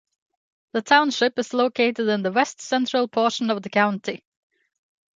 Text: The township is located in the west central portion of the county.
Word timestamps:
The 0.71 0.81
township 0.81 1.37
is 1.37 1.53
located 1.53 2.07
in 2.07 2.23
the 2.23 2.31
west 2.31 2.59
central 2.59 3.07
portion 3.07 3.51
of 3.51 3.61
the 3.61 3.69
county. 3.69 4.23